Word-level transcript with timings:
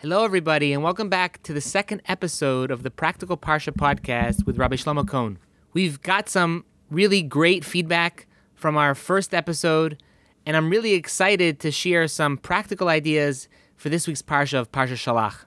Hello, 0.00 0.24
everybody, 0.24 0.72
and 0.72 0.82
welcome 0.82 1.10
back 1.10 1.42
to 1.42 1.52
the 1.52 1.60
second 1.60 2.00
episode 2.06 2.70
of 2.70 2.84
the 2.84 2.90
Practical 2.90 3.36
Parsha 3.36 3.70
podcast 3.70 4.46
with 4.46 4.56
Rabbi 4.56 4.76
Shlomo 4.76 5.06
Kohn. 5.06 5.38
We've 5.74 6.00
got 6.00 6.26
some 6.26 6.64
really 6.90 7.20
great 7.20 7.66
feedback 7.66 8.26
from 8.54 8.78
our 8.78 8.94
first 8.94 9.34
episode, 9.34 10.02
and 10.46 10.56
I'm 10.56 10.70
really 10.70 10.94
excited 10.94 11.60
to 11.60 11.70
share 11.70 12.08
some 12.08 12.38
practical 12.38 12.88
ideas 12.88 13.46
for 13.76 13.90
this 13.90 14.06
week's 14.06 14.22
Parsha 14.22 14.58
of 14.58 14.72
Parsha 14.72 14.94
Shelach. 14.94 15.44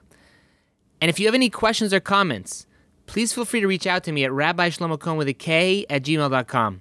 And 1.00 1.08
if 1.08 1.18
you 1.18 1.26
have 1.26 1.34
any 1.34 1.50
questions 1.50 1.92
or 1.92 1.98
comments, 1.98 2.68
please 3.06 3.32
feel 3.32 3.44
free 3.44 3.60
to 3.60 3.66
reach 3.66 3.88
out 3.88 4.04
to 4.04 4.12
me 4.12 4.22
at 4.22 4.30
Rabbi 4.30 4.68
Shlomo 4.68 5.00
Kohn 5.00 5.16
with 5.16 5.26
a 5.26 5.34
K 5.34 5.84
at 5.90 6.04
gmail.com. 6.04 6.80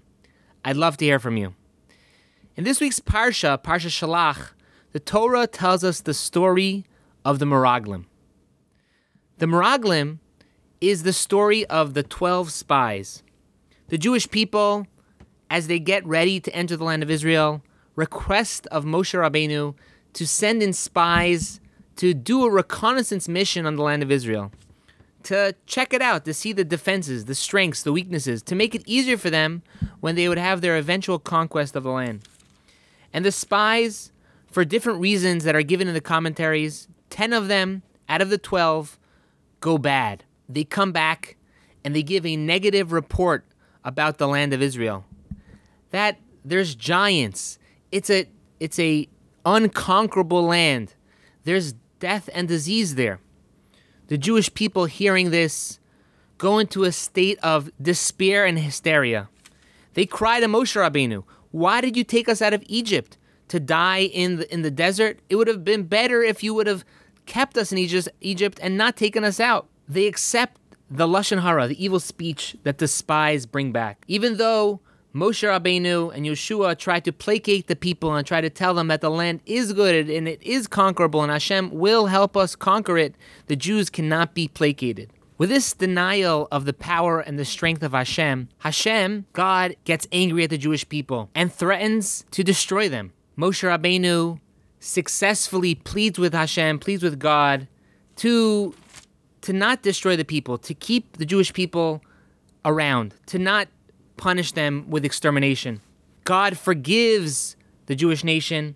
I'd 0.64 0.78
love 0.78 0.98
to 0.98 1.06
hear 1.06 1.18
from 1.18 1.38
you. 1.38 1.56
In 2.56 2.66
this 2.66 2.80
week's 2.80 3.00
Parsha, 3.00 3.58
Parsha 3.64 3.90
Shelach, 3.90 4.52
the 4.92 5.00
Torah 5.00 5.48
tells 5.48 5.84
us 5.84 6.02
the 6.02 6.14
story 6.14 6.86
of 7.26 7.40
the 7.40 7.46
Miraglim. 7.46 8.06
The 9.38 9.46
Miraglim 9.46 10.20
is 10.82 11.04
the 11.04 11.14
story 11.14 11.66
of 11.68 11.94
the 11.94 12.04
12 12.04 12.52
spies. 12.52 13.24
The 13.88 13.98
Jewish 13.98 14.30
people, 14.30 14.88
as 15.50 15.68
they 15.68 15.80
get 15.80 16.06
ready 16.06 16.40
to 16.40 16.54
enter 16.56 16.76
the 16.76 16.84
land 16.84 17.04
of 17.04 17.10
Israel, 17.10 17.62
request 17.96 18.68
of 18.68 18.86
Moshe 18.86 19.14
Rabbeinu 19.18 19.76
to 20.14 20.28
send 20.28 20.62
in 20.62 20.74
spies 20.74 21.60
to 21.96 22.14
do 22.14 22.44
a 22.44 22.52
reconnaissance 22.52 23.28
mission 23.28 23.66
on 23.66 23.76
the 23.76 23.84
land 23.84 24.04
of 24.04 24.12
Israel, 24.12 24.52
to 25.24 25.56
check 25.66 25.94
it 25.94 26.02
out, 26.02 26.26
to 26.26 26.34
see 26.34 26.54
the 26.54 26.64
defenses, 26.64 27.26
the 27.26 27.36
strengths, 27.36 27.84
the 27.84 27.94
weaknesses, 27.94 28.42
to 28.44 28.56
make 28.56 28.76
it 28.76 28.84
easier 28.86 29.18
for 29.18 29.30
them 29.30 29.62
when 30.00 30.16
they 30.16 30.28
would 30.28 30.38
have 30.38 30.62
their 30.62 30.78
eventual 30.78 31.20
conquest 31.20 31.76
of 31.76 31.84
the 31.84 31.92
land. 31.92 32.22
And 33.14 33.24
the 33.24 33.32
spies, 33.32 34.12
for 34.52 34.66
different 34.66 35.00
reasons 35.00 35.44
that 35.44 35.56
are 35.56 35.62
given 35.62 35.88
in 35.88 35.94
the 35.94 36.02
commentaries, 36.02 36.88
10 37.14 37.32
of 37.32 37.48
them 37.48 37.84
out 38.10 38.24
of 38.24 38.32
the 38.32 38.40
12 38.40 38.98
go 39.60 39.78
bad. 39.78 40.24
They 40.50 40.64
come 40.64 40.92
back 40.92 41.38
and 41.86 41.96
they 41.96 42.02
give 42.02 42.26
a 42.26 42.36
negative 42.36 42.92
report 42.92 43.46
about 43.84 44.18
the 44.18 44.28
land 44.28 44.52
of 44.52 44.64
Israel. 44.64 45.06
That 45.92 46.18
there's 46.44 46.74
giants. 46.74 47.60
It's 47.92 48.10
a 48.10 48.28
it's 48.60 48.80
a 48.80 49.08
unconquerable 49.46 50.44
land. 50.44 50.96
There's 51.44 51.74
death 52.00 52.30
and 52.34 52.48
disease 52.48 52.96
there. 52.96 53.20
The 54.08 54.18
Jewish 54.18 54.52
people 54.52 54.86
hearing 54.86 55.30
this 55.30 55.80
go 56.40 56.58
into 56.58 56.84
a 56.84 56.92
state 56.92 57.38
of 57.44 57.70
despair 57.80 58.44
and 58.44 58.58
hysteria. 58.58 59.30
They 59.94 60.08
cry 60.08 60.40
to 60.40 60.48
Moshe 60.48 60.76
Rabbeinu, 60.76 61.24
"Why 61.52 61.80
did 61.80 61.96
you 61.96 62.04
take 62.04 62.28
us 62.28 62.42
out 62.42 62.56
of 62.56 62.64
Egypt 62.66 63.20
to 63.50 63.60
die 63.60 64.02
in 64.02 64.38
the 64.38 64.52
in 64.52 64.64
the 64.64 64.72
desert? 64.72 65.20
It 65.30 65.36
would 65.36 65.48
have 65.48 65.64
been 65.64 65.84
better 65.84 66.24
if 66.24 66.44
you 66.44 66.56
would 66.56 66.66
have 66.66 66.84
kept 67.26 67.58
us 67.58 67.72
in 67.72 67.78
Egypt 67.78 68.60
and 68.62 68.78
not 68.78 68.96
taken 68.96 69.24
us 69.24 69.40
out. 69.40 69.68
They 69.88 70.08
accept 70.08 70.60
the 70.90 71.08
lashon 71.08 71.42
hara, 71.42 71.68
the 71.68 71.84
evil 71.84 72.00
speech 72.00 72.56
that 72.64 72.78
the 72.78 72.88
spies 72.88 73.46
bring 73.46 73.72
back, 73.72 74.04
even 74.08 74.38
though 74.38 74.80
Moshe 75.14 75.48
Rabbeinu 75.48 76.12
and 76.16 76.26
Yeshua 76.26 76.78
try 76.78 77.00
to 77.00 77.12
placate 77.12 77.68
the 77.68 77.76
people 77.76 78.16
and 78.16 78.26
try 78.26 78.42
to 78.42 78.50
tell 78.50 78.74
them 78.74 78.88
that 78.88 79.02
the 79.02 79.12
land 79.12 79.42
is 79.46 79.72
good 79.74 80.10
and 80.10 80.28
it 80.28 80.42
is 80.42 80.66
conquerable 80.68 81.22
and 81.22 81.32
Hashem 81.32 81.70
will 81.72 82.08
help 82.08 82.36
us 82.36 82.56
conquer 82.56 82.98
it. 82.98 83.14
The 83.46 83.56
Jews 83.56 83.92
cannot 83.92 84.34
be 84.34 84.48
placated. 84.48 85.12
With 85.38 85.50
this 85.50 85.74
denial 85.74 86.48
of 86.52 86.66
the 86.66 86.74
power 86.74 87.20
and 87.20 87.38
the 87.38 87.46
strength 87.46 87.84
of 87.84 87.92
Hashem, 87.92 88.50
Hashem, 88.60 89.26
God, 89.34 89.76
gets 89.84 90.08
angry 90.12 90.46
at 90.46 90.50
the 90.50 90.58
Jewish 90.58 90.88
people 90.88 91.30
and 91.36 91.54
threatens 91.54 92.26
to 92.32 92.44
destroy 92.44 92.90
them. 92.90 93.14
Moshe 93.38 93.64
Rabbeinu 93.68 94.40
successfully 94.84 95.76
pleads 95.76 96.20
with 96.20 96.34
Hashem, 96.34 96.80
pleads 96.80 97.04
with 97.04 97.20
God 97.20 97.68
to 98.18 98.76
to 99.42 99.52
not 99.52 99.82
destroy 99.82 100.16
the 100.16 100.24
people, 100.24 100.58
to 100.58 100.74
keep 100.74 101.18
the 101.18 101.26
Jewish 101.26 101.52
people 101.52 102.02
around, 102.64 103.14
to 103.26 103.38
not 103.38 103.68
punish 104.16 104.54
them 104.54 104.90
with 104.90 105.04
extermination. 105.04 105.82
God 106.24 106.58
forgives 106.58 107.58
the 107.88 107.96
Jewish 107.96 108.24
nation 108.24 108.76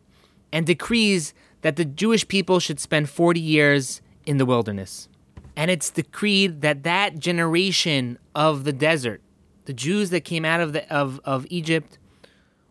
and 0.51 0.65
decrees 0.65 1.33
that 1.61 1.77
the 1.77 1.85
Jewish 1.85 2.27
people 2.27 2.59
should 2.59 2.81
spend 2.81 3.09
40 3.09 3.39
years 3.39 4.01
in 4.25 4.37
the 4.37 4.45
wilderness. 4.45 5.07
And 5.55 5.71
it's 5.71 5.89
decreed 5.89 6.61
that 6.61 6.83
that 6.83 7.17
generation 7.17 8.19
of 8.35 8.65
the 8.65 8.73
desert, 8.73 9.21
the 9.65 9.73
Jews 9.73 10.09
that 10.09 10.21
came 10.21 10.43
out 10.43 10.59
of 10.59 10.73
the 10.73 10.93
of, 10.93 11.21
of 11.23 11.47
Egypt, 11.49 11.97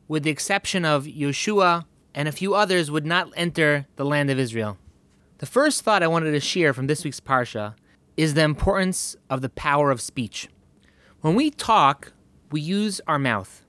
with 0.06 0.22
the 0.22 0.30
exception 0.30 0.84
of 0.84 1.04
Yeshua 1.04 1.86
and 2.16 2.26
a 2.26 2.32
few 2.32 2.54
others 2.54 2.90
would 2.90 3.04
not 3.04 3.30
enter 3.36 3.86
the 3.96 4.04
land 4.04 4.30
of 4.30 4.38
Israel. 4.38 4.78
The 5.38 5.46
first 5.46 5.82
thought 5.82 6.02
I 6.02 6.06
wanted 6.06 6.32
to 6.32 6.40
share 6.40 6.72
from 6.72 6.86
this 6.86 7.04
week's 7.04 7.20
Parsha 7.20 7.74
is 8.16 8.32
the 8.32 8.42
importance 8.42 9.14
of 9.28 9.42
the 9.42 9.50
power 9.50 9.90
of 9.90 10.00
speech. 10.00 10.48
When 11.20 11.34
we 11.34 11.50
talk, 11.50 12.14
we 12.50 12.62
use 12.62 13.02
our 13.06 13.18
mouth. 13.18 13.62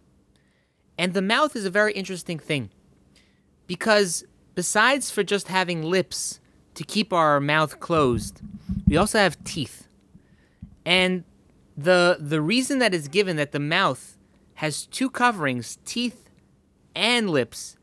And 0.98 1.14
the 1.14 1.22
mouth 1.22 1.58
is 1.58 1.66
a 1.66 1.70
very 1.70 1.92
interesting 1.92 2.40
thing 2.40 2.70
because 3.68 4.24
besides 4.56 5.12
for 5.12 5.24
just 5.24 5.50
having 5.50 5.84
lips 5.84 6.40
to 6.76 6.86
keep 6.86 7.12
our 7.12 7.42
mouth 7.42 7.82
closed, 7.82 8.42
we 8.88 8.96
also 8.96 9.20
have 9.20 9.44
teeth. 9.44 9.90
And 10.86 11.26
the 11.76 12.18
the 12.20 12.42
reason 12.42 12.80
that 12.80 12.94
is 12.94 13.10
given 13.10 13.36
that 13.36 13.52
the 13.52 13.60
mouth 13.60 14.18
has 14.56 14.86
two 14.86 15.10
coverings, 15.10 15.78
teeth 15.86 16.30
and 16.96 17.30
lips, 17.30 17.78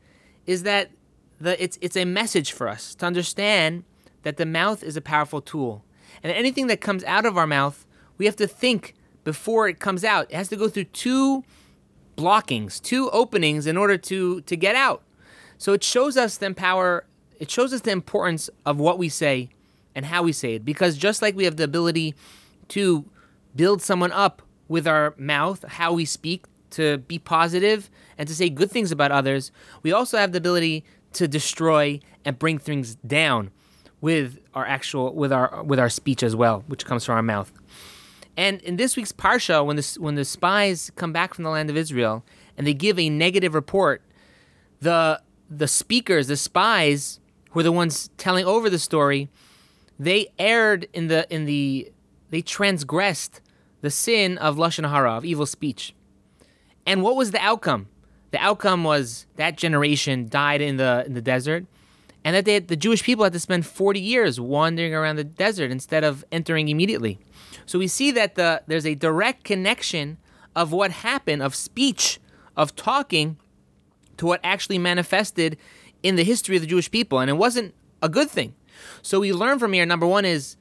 is 0.45 0.63
that 0.63 0.91
the 1.39 1.61
it's 1.61 1.77
it's 1.81 1.97
a 1.97 2.05
message 2.05 2.51
for 2.51 2.67
us 2.67 2.95
to 2.95 3.05
understand 3.05 3.83
that 4.23 4.37
the 4.37 4.45
mouth 4.45 4.83
is 4.83 4.97
a 4.97 5.01
powerful 5.01 5.41
tool. 5.41 5.83
And 6.23 6.31
anything 6.31 6.67
that 6.67 6.81
comes 6.81 7.03
out 7.03 7.25
of 7.25 7.37
our 7.37 7.45
mouth, 7.45 7.85
we 8.17 8.25
have 8.25 8.35
to 8.37 8.47
think 8.47 8.95
before 9.23 9.67
it 9.67 9.79
comes 9.79 10.03
out. 10.03 10.31
It 10.31 10.35
has 10.35 10.49
to 10.49 10.55
go 10.55 10.69
through 10.69 10.85
two 10.85 11.43
blockings, 12.15 12.79
two 12.79 13.09
openings 13.11 13.67
in 13.67 13.77
order 13.77 13.97
to 13.97 14.41
to 14.41 14.55
get 14.55 14.75
out. 14.75 15.03
So 15.57 15.73
it 15.73 15.83
shows 15.83 16.17
us 16.17 16.37
the 16.37 16.53
power 16.53 17.05
it 17.39 17.51
shows 17.51 17.73
us 17.73 17.81
the 17.81 17.91
importance 17.91 18.49
of 18.65 18.79
what 18.79 18.97
we 18.97 19.09
say 19.09 19.49
and 19.93 20.05
how 20.05 20.23
we 20.23 20.31
say 20.31 20.55
it 20.55 20.65
because 20.65 20.97
just 20.97 21.21
like 21.21 21.35
we 21.35 21.45
have 21.45 21.57
the 21.57 21.63
ability 21.63 22.15
to 22.69 23.05
build 23.55 23.81
someone 23.81 24.11
up 24.11 24.41
with 24.67 24.87
our 24.87 25.13
mouth, 25.17 25.63
how 25.67 25.93
we 25.93 26.05
speak, 26.05 26.45
to 26.75 26.99
be 26.99 27.19
positive 27.19 27.89
and 28.17 28.27
to 28.27 28.35
say 28.35 28.49
good 28.49 28.71
things 28.71 28.91
about 28.91 29.11
others, 29.11 29.51
we 29.83 29.91
also 29.91 30.17
have 30.17 30.31
the 30.31 30.37
ability 30.37 30.85
to 31.13 31.27
destroy 31.27 31.99
and 32.23 32.37
bring 32.37 32.57
things 32.57 32.95
down 32.95 33.51
with 34.01 34.39
our 34.53 34.65
actual 34.65 35.13
with 35.13 35.31
our 35.31 35.63
with 35.63 35.79
our 35.79 35.89
speech 35.89 36.21
as 36.21 36.35
well, 36.35 36.63
which 36.67 36.85
comes 36.85 37.05
from 37.05 37.15
our 37.15 37.23
mouth. 37.23 37.51
And 38.37 38.61
in 38.61 38.75
this 38.75 38.95
week's 38.95 39.13
parsha, 39.13 39.65
when 39.65 39.77
the 39.77 39.97
when 39.99 40.15
the 40.15 40.25
spies 40.25 40.91
come 40.95 41.13
back 41.13 41.33
from 41.33 41.43
the 41.43 41.49
land 41.49 41.69
of 41.69 41.77
Israel 41.77 42.23
and 42.57 42.67
they 42.67 42.73
give 42.73 42.99
a 42.99 43.09
negative 43.09 43.53
report, 43.53 44.01
the 44.81 45.21
the 45.49 45.67
speakers, 45.67 46.27
the 46.27 46.37
spies, 46.37 47.19
who 47.51 47.61
are 47.61 47.63
the 47.63 47.71
ones 47.71 48.09
telling 48.17 48.45
over 48.45 48.69
the 48.69 48.79
story, 48.79 49.29
they 49.97 50.27
erred 50.37 50.87
in 50.93 51.07
the 51.07 51.25
in 51.33 51.45
the 51.45 51.91
they 52.29 52.41
transgressed 52.41 53.41
the 53.81 53.89
sin 53.89 54.37
of 54.39 54.57
lashon 54.57 54.89
hara, 54.89 55.13
of 55.13 55.23
evil 55.23 55.45
speech. 55.45 55.93
And 56.85 57.01
what 57.01 57.15
was 57.15 57.31
the 57.31 57.39
outcome? 57.39 57.87
The 58.31 58.37
outcome 58.39 58.83
was 58.83 59.25
that 59.35 59.57
generation 59.57 60.27
died 60.27 60.61
in 60.61 60.77
the 60.77 61.03
in 61.05 61.13
the 61.13 61.21
desert, 61.21 61.65
and 62.23 62.35
that 62.35 62.45
they, 62.45 62.59
the 62.59 62.75
Jewish 62.75 63.03
people 63.03 63.23
had 63.23 63.33
to 63.33 63.39
spend 63.39 63.65
40 63.65 63.99
years 63.99 64.39
wandering 64.39 64.93
around 64.93 65.15
the 65.15 65.23
desert 65.23 65.71
instead 65.71 66.03
of 66.03 66.25
entering 66.31 66.67
immediately. 66.67 67.19
So 67.65 67.79
we 67.79 67.87
see 67.87 68.11
that 68.11 68.35
the 68.35 68.61
there's 68.67 68.85
a 68.85 68.95
direct 68.95 69.43
connection 69.43 70.17
of 70.55 70.71
what 70.71 70.91
happened 70.91 71.41
of 71.41 71.55
speech, 71.55 72.19
of 72.55 72.75
talking, 72.75 73.37
to 74.17 74.25
what 74.25 74.39
actually 74.43 74.79
manifested 74.79 75.57
in 76.03 76.15
the 76.15 76.23
history 76.23 76.55
of 76.55 76.61
the 76.61 76.67
Jewish 76.67 76.89
people, 76.91 77.19
and 77.19 77.29
it 77.29 77.33
wasn't 77.33 77.73
a 78.01 78.09
good 78.09 78.29
thing. 78.29 78.53
So 79.01 79.19
we 79.19 79.33
learn 79.33 79.59
from 79.59 79.73
here. 79.73 79.85
Number 79.85 80.07
one 80.07 80.25
is 80.25 80.57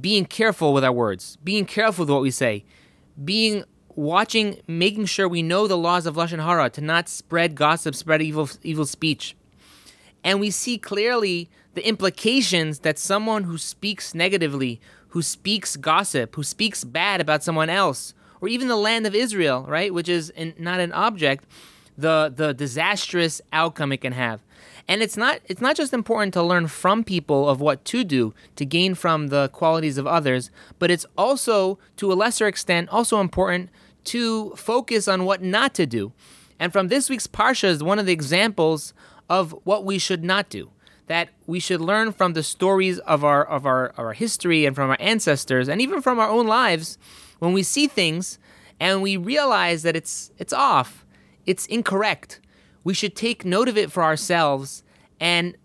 being 0.00 0.24
careful 0.24 0.72
with 0.72 0.84
our 0.84 0.92
words, 0.92 1.38
being 1.42 1.66
careful 1.66 2.04
with 2.04 2.10
what 2.10 2.22
we 2.22 2.30
say, 2.30 2.64
being 3.22 3.64
watching, 3.96 4.60
making 4.66 5.06
sure 5.06 5.28
we 5.28 5.42
know 5.42 5.66
the 5.66 5.76
laws 5.76 6.06
of 6.06 6.16
lashon 6.16 6.42
hara 6.42 6.70
to 6.70 6.80
not 6.80 7.08
spread 7.08 7.54
gossip, 7.54 7.94
spread 7.94 8.22
evil, 8.22 8.48
evil 8.62 8.86
speech, 8.86 9.36
and 10.22 10.40
we 10.40 10.50
see 10.50 10.78
clearly 10.78 11.48
the 11.74 11.86
implications 11.86 12.80
that 12.80 12.98
someone 12.98 13.44
who 13.44 13.58
speaks 13.58 14.14
negatively, 14.14 14.80
who 15.08 15.22
speaks 15.22 15.76
gossip, 15.76 16.34
who 16.34 16.42
speaks 16.42 16.84
bad 16.84 17.20
about 17.20 17.42
someone 17.42 17.70
else, 17.70 18.14
or 18.40 18.48
even 18.48 18.68
the 18.68 18.76
land 18.76 19.06
of 19.06 19.14
Israel, 19.14 19.64
right, 19.68 19.92
which 19.92 20.08
is 20.08 20.30
in, 20.30 20.54
not 20.58 20.80
an 20.80 20.92
object, 20.92 21.44
the 21.96 22.32
the 22.34 22.52
disastrous 22.52 23.40
outcome 23.52 23.92
it 23.92 24.00
can 24.00 24.12
have. 24.12 24.40
And 24.86 25.02
it's 25.02 25.16
not 25.16 25.40
it's 25.46 25.60
not 25.60 25.76
just 25.76 25.92
important 25.92 26.34
to 26.34 26.42
learn 26.42 26.66
from 26.66 27.04
people 27.04 27.48
of 27.48 27.60
what 27.60 27.84
to 27.86 28.04
do 28.04 28.34
to 28.56 28.64
gain 28.64 28.94
from 28.94 29.28
the 29.28 29.48
qualities 29.48 29.98
of 29.98 30.06
others, 30.06 30.50
but 30.78 30.90
it's 30.90 31.06
also 31.16 31.78
to 31.96 32.12
a 32.12 32.14
lesser 32.14 32.46
extent 32.46 32.88
also 32.90 33.20
important 33.20 33.70
to 34.04 34.50
focus 34.56 35.08
on 35.08 35.24
what 35.24 35.42
not 35.42 35.74
to 35.74 35.86
do. 35.86 36.12
And 36.58 36.72
from 36.72 36.88
this 36.88 37.10
week's 37.10 37.26
Parsha 37.26 37.64
is 37.64 37.82
one 37.82 37.98
of 37.98 38.06
the 38.06 38.12
examples 38.12 38.94
of 39.28 39.54
what 39.64 39.84
we 39.84 39.98
should 39.98 40.22
not 40.24 40.48
do. 40.48 40.70
that 41.06 41.28
we 41.46 41.60
should 41.60 41.80
learn 41.80 42.12
from 42.12 42.32
the 42.32 42.42
stories 42.42 42.98
of 43.00 43.24
our 43.24 43.44
of 43.44 43.66
our, 43.66 43.88
of 43.88 43.98
our 43.98 44.12
history 44.12 44.64
and 44.64 44.74
from 44.74 44.90
our 44.90 44.96
ancestors 45.00 45.68
and 45.68 45.80
even 45.80 46.00
from 46.00 46.18
our 46.18 46.28
own 46.28 46.46
lives 46.46 46.98
when 47.40 47.52
we 47.52 47.62
see 47.62 47.86
things 47.86 48.38
and 48.80 49.02
we 49.02 49.16
realize 49.16 49.82
that 49.82 49.96
it's 49.96 50.30
it's 50.38 50.52
off, 50.52 51.04
it's 51.46 51.66
incorrect. 51.66 52.40
We 52.84 52.94
should 52.94 53.14
take 53.14 53.44
note 53.44 53.68
of 53.68 53.76
it 53.76 53.92
for 53.92 54.02
ourselves 54.02 54.82
and 55.20 55.56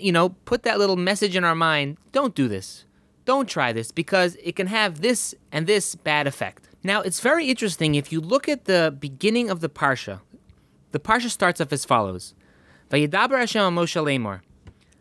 you 0.00 0.10
know, 0.12 0.30
put 0.30 0.62
that 0.64 0.78
little 0.78 0.96
message 0.96 1.36
in 1.36 1.44
our 1.44 1.54
mind, 1.54 1.98
don't 2.12 2.34
do 2.34 2.48
this. 2.48 2.84
Don't 3.24 3.48
try 3.48 3.72
this 3.72 3.92
because 3.92 4.36
it 4.42 4.56
can 4.56 4.66
have 4.66 5.00
this 5.02 5.34
and 5.52 5.66
this 5.66 5.94
bad 5.94 6.26
effect. 6.26 6.67
Now, 6.82 7.00
it's 7.00 7.20
very 7.20 7.46
interesting 7.46 7.96
if 7.96 8.12
you 8.12 8.20
look 8.20 8.48
at 8.48 8.66
the 8.66 8.94
beginning 8.98 9.50
of 9.50 9.60
the 9.60 9.68
parsha. 9.68 10.20
The 10.92 11.00
parsha 11.00 11.28
starts 11.28 11.60
off 11.60 11.72
as 11.72 11.84
follows: 11.84 12.34
Vayidaber 12.90 13.38
Hashem 13.38 13.74
Moshe 13.74 14.00
lemor. 14.02 14.40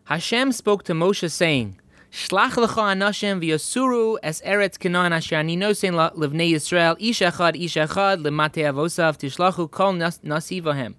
Hashem 0.06 0.52
spoke 0.54 0.84
to 0.86 0.94
Moshe 0.94 1.30
saying, 1.30 1.80
Shlach 2.12 2.54
lecha 2.54 2.96
anashim 2.96 3.42
v'yasuru 3.44 4.18
es 4.24 4.42
eretz 4.42 4.80
Canaan 4.80 5.14
asher 5.14 5.36
ani 5.36 5.56
nosein 5.56 5.94
livnei 6.16 6.52
Yisrael 6.52 6.96
ish 7.00 7.20
echad 7.20 7.62
ish 7.62 7.76
echad 7.76 8.24
lemate 8.24 8.64
avosav 8.64 9.18
tishlachu 9.20 9.70
kol 9.70 9.94
nasivahem. 9.94 10.96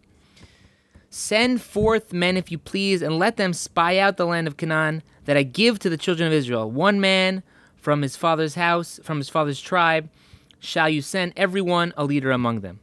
Send 1.10 1.62
forth 1.62 2.12
men, 2.12 2.36
if 2.36 2.52
you 2.52 2.58
please, 2.58 3.00
and 3.00 3.18
let 3.18 3.36
them 3.38 3.54
spy 3.54 3.98
out 3.98 4.18
the 4.18 4.26
land 4.26 4.46
of 4.46 4.58
Canaan 4.58 5.02
that 5.24 5.38
I 5.38 5.42
give 5.42 5.78
to 5.80 5.88
the 5.88 5.96
children 5.96 6.26
of 6.28 6.34
Israel. 6.34 6.70
One 6.70 7.00
man 7.00 7.42
from 7.76 8.02
his 8.02 8.14
father's 8.14 8.54
house, 8.54 9.00
from 9.02 9.16
his 9.16 9.30
father's 9.30 9.60
tribe, 9.60 10.10
shall 10.58 10.88
you 10.88 11.02
send 11.02 11.32
everyone 11.36 11.92
a 11.96 12.04
leader 12.04 12.30
among 12.30 12.60
them. 12.60 12.80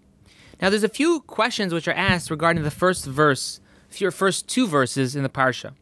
Now, 0.62 0.70
there's 0.70 0.84
a 0.84 0.90
few 0.90 1.20
questions 1.22 1.74
which 1.74 1.88
are 1.88 1.94
asked 1.94 2.30
regarding 2.32 2.64
the 2.64 2.72
first 2.72 3.06
verse, 3.06 3.60
your 3.98 4.12
first 4.12 4.48
two 4.48 4.68
verses 4.68 5.16
in 5.16 5.24
the 5.24 5.30
parsha 5.30 5.74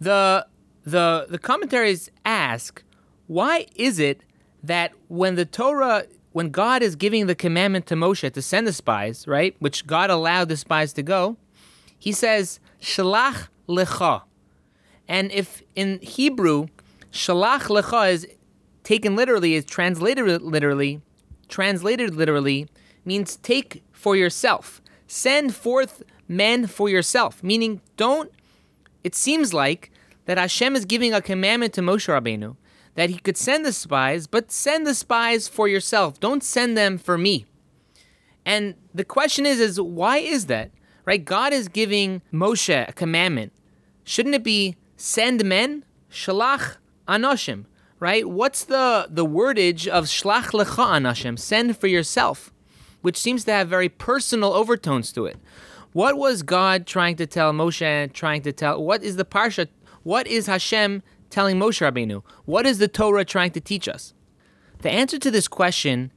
the 0.00 0.46
the 0.84 1.26
the 1.28 1.38
commentaries 1.38 2.10
ask 2.24 2.82
why 3.26 3.66
is 3.74 3.98
it 3.98 4.22
that 4.62 4.92
when 5.08 5.34
the 5.34 5.44
Torah 5.44 6.04
when 6.32 6.50
God 6.50 6.82
is 6.82 6.96
giving 6.96 7.26
the 7.26 7.34
commandment 7.34 7.86
to 7.86 7.94
Moshe 7.94 8.30
to 8.32 8.42
send 8.42 8.66
the 8.66 8.72
spies, 8.72 9.26
right, 9.28 9.54
which 9.60 9.86
God 9.86 10.10
allowed 10.10 10.48
the 10.48 10.56
spies 10.56 10.92
to 10.94 11.02
go, 11.02 11.36
he 11.96 12.10
says 12.10 12.58
shalach 12.82 13.48
lecha. 13.68 14.22
And 15.06 15.30
if 15.30 15.62
in 15.76 16.00
Hebrew 16.00 16.66
shalach 17.12 17.68
lecha 17.68 18.12
is 18.12 18.26
taken 18.84 19.16
literally 19.16 19.54
is 19.54 19.64
translated 19.64 20.42
literally, 20.42 21.00
translated 21.48 22.14
literally 22.14 22.68
means 23.04 23.36
take 23.36 23.82
for 23.92 24.14
yourself. 24.14 24.80
Send 25.06 25.54
forth 25.54 26.02
men 26.28 26.66
for 26.66 26.88
yourself, 26.88 27.42
meaning 27.42 27.80
don't 27.96 28.30
it 29.02 29.14
seems 29.14 29.52
like 29.52 29.90
that 30.24 30.38
Hashem 30.38 30.74
is 30.74 30.86
giving 30.86 31.12
a 31.12 31.20
commandment 31.20 31.74
to 31.74 31.82
Moshe 31.82 32.08
Rabbeinu 32.08 32.56
that 32.94 33.10
he 33.10 33.18
could 33.18 33.36
send 33.36 33.64
the 33.64 33.72
spies, 33.72 34.26
but 34.26 34.50
send 34.50 34.86
the 34.86 34.94
spies 34.94 35.46
for 35.48 35.68
yourself. 35.68 36.18
Don't 36.20 36.42
send 36.42 36.76
them 36.76 36.96
for 36.96 37.18
me. 37.18 37.44
And 38.46 38.74
the 38.94 39.04
question 39.04 39.46
is, 39.46 39.60
is 39.60 39.80
why 39.80 40.18
is 40.18 40.46
that? 40.46 40.70
Right? 41.04 41.22
God 41.22 41.52
is 41.52 41.68
giving 41.68 42.22
Moshe 42.32 42.88
a 42.88 42.92
commandment. 42.92 43.52
Shouldn't 44.04 44.34
it 44.34 44.42
be 44.44 44.76
send 44.96 45.44
men? 45.44 45.84
Shalach 46.10 46.76
anoshim. 47.06 47.66
Right? 48.00 48.28
What's 48.28 48.64
the, 48.64 49.06
the 49.08 49.24
wordage 49.24 49.86
of 49.86 50.04
shlach 50.04 50.50
lecha 50.50 51.00
anoshim? 51.00 51.38
Send 51.38 51.78
for 51.78 51.86
yourself, 51.86 52.52
which 53.02 53.16
seems 53.16 53.44
to 53.44 53.52
have 53.52 53.68
very 53.68 53.88
personal 53.88 54.52
overtones 54.52 55.12
to 55.12 55.26
it. 55.26 55.38
What 55.92 56.18
was 56.18 56.42
God 56.42 56.86
trying 56.86 57.16
to 57.16 57.26
tell 57.26 57.52
Moshe? 57.52 58.12
Trying 58.12 58.42
to 58.42 58.52
tell 58.52 58.82
what 58.82 59.02
is 59.02 59.16
the 59.16 59.24
parsha? 59.24 59.68
What 60.02 60.26
is 60.26 60.46
Hashem 60.46 61.02
telling 61.30 61.56
Moshe 61.56 61.80
Rabbeinu? 61.80 62.22
What 62.44 62.66
is 62.66 62.78
the 62.78 62.88
Torah 62.88 63.24
trying 63.24 63.52
to 63.52 63.60
teach 63.60 63.88
us? 63.88 64.12
The 64.80 64.90
answer 64.90 65.18
to 65.18 65.30
this 65.30 65.48
question 65.48 66.12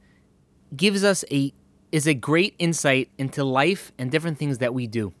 gives 0.76 1.04
us 1.04 1.24
a 1.30 1.54
is 1.90 2.06
a 2.06 2.12
great 2.12 2.54
insight 2.58 3.08
into 3.16 3.42
life 3.44 3.92
and 3.98 4.10
different 4.10 4.36
things 4.36 4.58
that 4.58 4.74
we 4.74 4.86
do. 4.86 5.14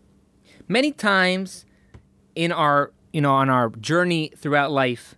Many 0.66 0.92
times 0.92 1.64
in 2.34 2.52
our 2.52 2.92
you 3.12 3.20
know 3.20 3.32
on 3.32 3.48
our 3.48 3.70
journey 3.70 4.32
throughout 4.36 4.70
life, 4.70 5.14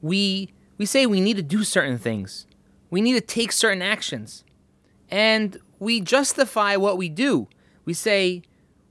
we 0.00 0.52
we 0.78 0.86
say 0.86 1.06
we 1.06 1.20
need 1.20 1.36
to 1.36 1.42
do 1.42 1.64
certain 1.64 1.98
things. 1.98 2.46
We 2.90 3.00
need 3.00 3.14
to 3.14 3.20
take 3.20 3.52
certain 3.52 3.82
actions. 3.82 4.44
And 5.10 5.58
we 5.78 6.00
justify 6.00 6.76
what 6.76 6.98
we 6.98 7.08
do. 7.08 7.48
We 7.84 7.94
say, 7.94 8.42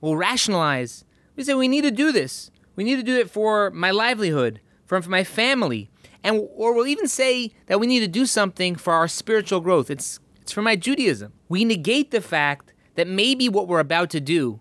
We'll 0.06 0.18
rationalize. 0.18 1.04
We 1.36 1.44
say 1.44 1.56
we 1.56 1.68
need 1.68 1.82
to 1.82 1.90
do 1.90 2.12
this. 2.12 2.52
We 2.76 2.84
need 2.84 2.98
to 2.98 3.04
do 3.04 3.18
it 3.18 3.28
for 3.28 3.72
my 3.72 3.90
livelihood, 3.90 4.62
for, 4.86 5.02
my 5.02 5.24
family, 5.24 5.90
and 6.24 6.48
or 6.54 6.76
we'll 6.76 6.86
even 6.86 7.08
say 7.08 7.54
that 7.66 7.80
we 7.80 7.88
need 7.88 8.02
to 8.02 8.08
do 8.08 8.28
something 8.28 8.76
for 8.76 8.94
our 8.94 9.08
spiritual 9.08 9.62
growth. 9.62 9.90
It's 9.90 10.20
it's 10.42 10.52
for 10.52 10.62
my 10.62 10.76
Judaism. 10.76 11.34
We 11.50 11.66
negate 11.66 12.12
the 12.12 12.22
fact 12.22 12.72
that 12.94 13.08
maybe 13.08 13.50
what 13.50 13.68
we're 13.68 13.80
about 13.80 14.12
to 14.12 14.20
do 14.20 14.60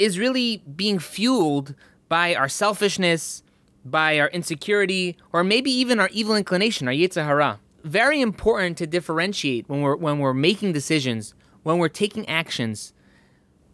is 0.00 0.18
really 0.18 0.56
being 0.74 0.98
fueled 0.98 1.76
by 2.08 2.34
our 2.34 2.48
selfishness, 2.48 3.44
by 3.84 4.18
our 4.18 4.28
insecurity, 4.28 5.16
or 5.32 5.42
maybe 5.42 5.70
even 5.70 6.00
our 6.00 6.10
evil 6.12 6.36
inclination, 6.36 6.88
our 6.88 6.94
yetzer 6.94 7.24
hara. 7.24 7.60
Very 7.82 8.20
important 8.20 8.76
to 8.78 8.86
differentiate 8.86 9.68
when 9.68 9.80
we're 9.80 9.96
when 9.96 10.18
we're 10.18 10.34
making 10.34 10.72
decisions, 10.72 11.34
when 11.62 11.78
we're 11.78 11.88
taking 11.88 12.28
actions 12.28 12.92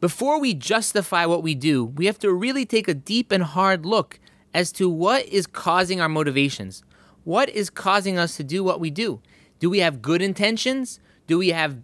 before 0.00 0.38
we 0.38 0.55
justify 0.55 1.25
what 1.25 1.43
we 1.43 1.55
do, 1.55 1.85
we 1.85 2.06
have 2.06 2.19
to 2.19 2.32
really 2.32 2.67
take 2.67 2.88
a 2.88 2.94
deep 2.94 3.32
and 3.32 3.43
hard 3.43 3.87
look 3.87 4.20
as 4.53 4.70
to 4.73 4.88
what 4.88 5.26
is 5.26 5.47
causing 5.47 6.00
our 6.00 6.09
motivations. 6.09 6.82
What 7.25 7.49
is 7.49 7.70
causing 7.70 8.19
us 8.19 8.37
to 8.37 8.44
do 8.44 8.62
what 8.62 8.79
we 8.79 8.91
do? 8.91 9.20
Do 9.59 9.70
we 9.70 9.81
have 9.81 10.02
good 10.02 10.23
intentions? 10.23 11.00
Do 11.26 11.38
we 11.38 11.49
have 11.49 11.79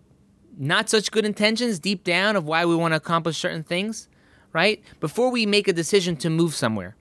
not 0.58 0.88
such 0.90 1.10
good 1.10 1.24
intentions 1.24 1.78
deep 1.78 2.04
down 2.04 2.36
of 2.36 2.44
why 2.44 2.64
we 2.64 2.76
want 2.76 2.92
to 2.92 2.96
accomplish 2.96 3.38
certain 3.38 3.64
things? 3.64 4.08
Right? 4.52 4.82
Before 5.00 5.30
we 5.30 5.46
make 5.46 5.66
a 5.66 5.72
decision 5.72 6.16
to 6.16 6.30
move 6.30 6.54
somewhere 6.54 6.94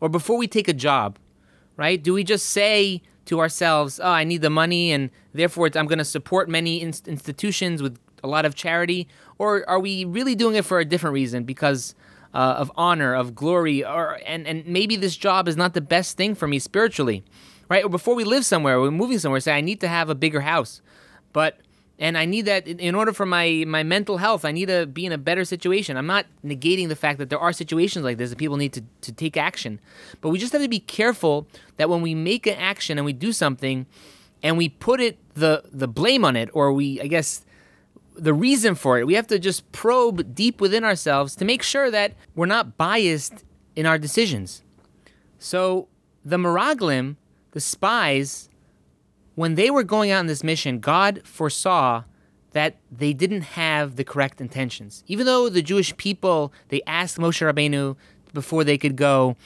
or 0.00 0.08
before 0.08 0.36
we 0.36 0.46
take 0.46 0.68
a 0.68 0.72
job, 0.72 1.18
right? 1.76 2.02
Do 2.02 2.12
we 2.12 2.24
just 2.24 2.46
say 2.50 3.02
to 3.26 3.40
ourselves, 3.40 4.00
oh, 4.02 4.10
I 4.10 4.24
need 4.24 4.42
the 4.42 4.50
money 4.50 4.92
and 4.92 5.10
therefore 5.32 5.68
I'm 5.74 5.86
going 5.86 5.98
to 5.98 6.04
support 6.04 6.48
many 6.48 6.80
institutions 6.80 7.82
with 7.82 7.98
a 8.22 8.28
lot 8.28 8.44
of 8.44 8.54
charity, 8.54 9.08
or 9.38 9.68
are 9.68 9.78
we 9.78 10.04
really 10.04 10.34
doing 10.34 10.56
it 10.56 10.64
for 10.64 10.80
a 10.80 10.84
different 10.84 11.14
reason 11.14 11.44
because 11.44 11.94
uh, 12.34 12.56
of 12.58 12.72
honor, 12.76 13.14
of 13.14 13.34
glory, 13.34 13.84
or 13.84 14.20
and 14.26 14.46
and 14.46 14.66
maybe 14.66 14.96
this 14.96 15.16
job 15.16 15.48
is 15.48 15.56
not 15.56 15.74
the 15.74 15.80
best 15.80 16.16
thing 16.16 16.34
for 16.34 16.46
me 16.46 16.58
spiritually, 16.58 17.24
right? 17.68 17.84
Or 17.84 17.88
before 17.88 18.14
we 18.14 18.24
live 18.24 18.44
somewhere, 18.44 18.80
we're 18.80 18.90
moving 18.90 19.18
somewhere, 19.18 19.40
say 19.40 19.56
I 19.56 19.60
need 19.60 19.80
to 19.80 19.88
have 19.88 20.10
a 20.10 20.14
bigger 20.14 20.40
house, 20.40 20.82
but 21.32 21.60
and 21.98 22.18
I 22.18 22.26
need 22.26 22.42
that 22.42 22.66
in 22.68 22.94
order 22.94 23.12
for 23.12 23.24
my 23.24 23.64
my 23.66 23.82
mental 23.82 24.18
health. 24.18 24.44
I 24.44 24.52
need 24.52 24.66
to 24.66 24.86
be 24.86 25.06
in 25.06 25.12
a 25.12 25.18
better 25.18 25.44
situation. 25.44 25.96
I'm 25.96 26.06
not 26.06 26.26
negating 26.44 26.88
the 26.88 26.96
fact 26.96 27.18
that 27.18 27.30
there 27.30 27.38
are 27.38 27.52
situations 27.52 28.04
like 28.04 28.18
this 28.18 28.30
that 28.30 28.38
people 28.38 28.56
need 28.56 28.72
to 28.74 28.82
to 29.02 29.12
take 29.12 29.36
action, 29.36 29.80
but 30.20 30.28
we 30.28 30.38
just 30.38 30.52
have 30.52 30.62
to 30.62 30.68
be 30.68 30.80
careful 30.80 31.46
that 31.76 31.88
when 31.88 32.02
we 32.02 32.14
make 32.14 32.46
an 32.46 32.56
action 32.56 32.98
and 32.98 33.04
we 33.04 33.12
do 33.12 33.32
something, 33.32 33.86
and 34.42 34.58
we 34.58 34.68
put 34.68 35.00
it 35.00 35.18
the 35.34 35.62
the 35.72 35.88
blame 35.88 36.24
on 36.24 36.36
it, 36.36 36.50
or 36.52 36.72
we 36.72 37.00
I 37.00 37.06
guess 37.06 37.44
the 38.14 38.34
reason 38.34 38.74
for 38.74 38.98
it. 38.98 39.06
We 39.06 39.14
have 39.14 39.26
to 39.28 39.38
just 39.38 39.70
probe 39.72 40.34
deep 40.34 40.60
within 40.60 40.84
ourselves 40.84 41.36
to 41.36 41.44
make 41.44 41.62
sure 41.62 41.90
that 41.90 42.14
we're 42.34 42.46
not 42.46 42.76
biased 42.76 43.44
in 43.74 43.86
our 43.86 43.98
decisions. 43.98 44.62
So 45.38 45.88
the 46.24 46.38
Meraglim, 46.38 47.16
the 47.52 47.60
spies, 47.60 48.48
when 49.36 49.54
they 49.54 49.70
were 49.70 49.84
going 49.84 50.10
out 50.10 50.18
on 50.18 50.26
this 50.26 50.42
mission, 50.42 50.80
God 50.80 51.20
foresaw 51.24 52.02
that 52.52 52.78
they 52.90 53.12
didn't 53.12 53.42
have 53.42 53.96
the 53.96 54.02
correct 54.02 54.40
intentions. 54.40 55.04
Even 55.06 55.26
though 55.26 55.48
the 55.48 55.62
Jewish 55.62 55.96
people, 55.98 56.52
they 56.68 56.80
asked 56.86 57.18
Moshe 57.18 57.46
Rabbeinu 57.46 57.96
before 58.32 58.64
they 58.64 58.78
could 58.78 58.96
go, 58.96 59.36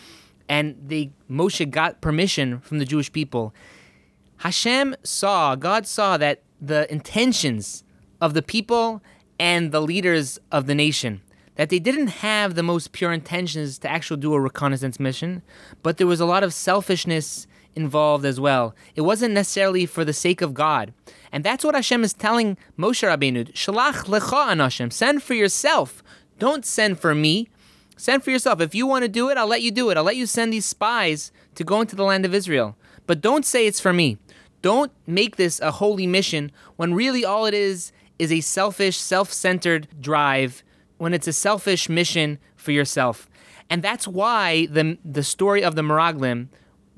and 0.49 0.77
they 0.87 1.11
Moshe 1.29 1.69
got 1.69 2.01
permission 2.01 2.61
from 2.61 2.79
the 2.79 2.85
Jewish 2.85 3.13
people. 3.13 3.53
Hashem 4.39 4.95
saw, 5.03 5.57
God 5.57 5.87
saw 5.87 6.17
that 6.17 6.43
the 6.61 6.91
intentions 6.91 7.83
of 8.21 8.33
the 8.35 8.43
people 8.43 9.03
and 9.41 9.73
the 9.73 9.83
leaders 9.83 10.39
of 10.53 10.67
the 10.67 10.75
nation. 10.75 11.21
That 11.57 11.69
they 11.69 11.81
didn't 11.81 12.09
have 12.09 12.55
the 12.55 12.63
most 12.63 12.93
pure 12.93 13.13
intentions 13.13 13.79
to 13.81 13.89
actually 13.89 14.21
do 14.21 14.35
a 14.35 14.41
reconnaissance 14.41 15.01
mission, 15.01 15.43
but 15.83 15.97
there 15.97 16.07
was 16.07 16.21
a 16.21 16.27
lot 16.27 16.45
of 16.45 16.55
selfishness 16.55 17.47
involved 17.75 18.25
as 18.25 18.41
well. 18.41 18.75
It 18.95 19.03
wasn't 19.03 19.35
necessarily 19.35 19.87
for 19.87 20.05
the 20.05 20.13
sake 20.13 20.41
of 20.41 20.55
God. 20.55 20.93
And 21.33 21.45
that's 21.45 21.65
what 21.65 21.75
Hashem 21.75 22.03
is 22.05 22.13
telling 22.13 22.57
Moshe 22.79 23.07
Rabbeinu. 23.07 23.53
Shalach 23.53 24.05
lecha 24.05 24.49
anashim. 24.49 24.93
Send 24.93 25.23
for 25.23 25.35
yourself. 25.35 26.03
Don't 26.39 26.65
send 26.65 26.99
for 26.99 27.15
me. 27.15 27.49
Send 27.97 28.25
for 28.25 28.31
yourself. 28.31 28.61
If 28.61 28.75
you 28.75 28.87
want 28.87 29.03
to 29.03 29.09
do 29.09 29.29
it, 29.29 29.37
I'll 29.37 29.47
let 29.47 29.63
you 29.63 29.71
do 29.71 29.91
it. 29.91 29.97
I'll 29.97 30.05
let 30.05 30.17
you 30.17 30.27
send 30.27 30.53
these 30.53 30.67
spies 30.67 31.33
to 31.55 31.65
go 31.65 31.81
into 31.81 31.95
the 31.95 32.05
land 32.05 32.25
of 32.25 32.35
Israel. 32.35 32.77
But 33.07 33.21
don't 33.21 33.45
say 33.45 33.67
it's 33.67 33.81
for 33.81 33.93
me. 33.93 34.19
Don't 34.63 34.93
make 35.07 35.37
this 35.37 35.61
a 35.61 35.71
holy 35.71 36.07
mission 36.07 36.53
when 36.77 36.95
really 36.95 37.25
all 37.25 37.47
it 37.47 37.55
is 37.55 37.93
is 38.19 38.31
a 38.31 38.41
selfish, 38.41 38.99
self 38.99 39.33
centered 39.33 39.89
drive, 40.01 40.63
when 40.99 41.15
it's 41.15 41.27
a 41.27 41.33
selfish 41.33 41.89
mission 41.89 42.39
for 42.57 42.73
yourself. 42.73 43.29
And 43.71 43.83
that's 43.83 44.07
why 44.07 44.67
the, 44.67 44.99
the 45.05 45.23
story 45.23 45.63
of 45.63 45.75
the 45.77 45.83
Meraglim 45.83 46.49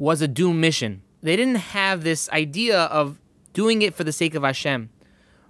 was 0.02 0.20
a 0.20 0.26
doomed 0.26 0.58
mission. 0.58 1.00
They 1.22 1.36
didn't 1.36 1.54
have 1.78 2.02
this 2.02 2.28
idea 2.30 2.76
of 2.76 3.20
doing 3.52 3.82
it 3.82 3.94
for 3.94 4.02
the 4.02 4.10
sake 4.10 4.34
of 4.34 4.42
Hashem. 4.42 4.90